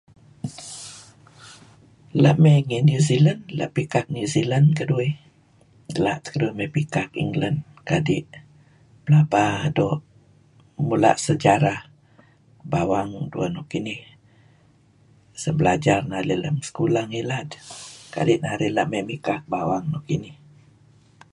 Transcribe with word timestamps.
La' 2.23 2.35
mey 2.43 2.59
ngih 2.67 2.83
New 2.89 3.01
Zealand, 3.09 3.41
la' 3.57 3.73
pikak 3.77 4.05
New 4.15 4.27
Zealand 4.33 4.67
keduih, 4.77 5.13
la' 6.03 6.19
teh 6.21 6.31
keduih 6.33 6.53
mey 6.57 6.69
pikak 6.75 7.09
England 7.23 7.57
kadi' 7.89 8.29
pelaba 9.03 9.45
doo,' 9.77 10.03
mula' 10.87 11.17
sejarah 11.27 11.79
bawang 12.71 13.11
dueh 13.31 13.49
nuk 13.55 13.69
inih 13.79 14.01
sebelajar 15.43 16.01
narih 16.11 16.39
lem 16.43 16.57
sekulah 16.67 17.05
ngilad 17.11 17.49
kadi' 18.15 18.41
narih 18.45 18.71
la' 18.77 18.89
mey 18.91 19.03
mikak 19.09 19.41
bawang 19.53 19.85
nuk 19.93 20.05
inih. 20.15 20.35